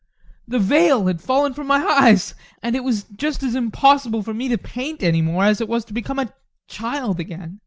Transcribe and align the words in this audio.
The 0.47 0.57
veil 0.57 1.05
had 1.05 1.21
fallen 1.21 1.53
from 1.53 1.67
my 1.67 1.85
eyes, 1.85 2.33
and 2.63 2.75
it 2.75 2.83
was 2.83 3.03
just 3.03 3.43
as 3.43 3.53
impossible 3.53 4.23
for 4.23 4.33
me 4.33 4.47
to 4.47 4.57
paint 4.57 5.03
any 5.03 5.21
more 5.21 5.43
as 5.45 5.61
it 5.61 5.69
was 5.69 5.85
to 5.85 5.93
become 5.93 6.17
a 6.17 6.33
child 6.67 7.19
again. 7.19 7.59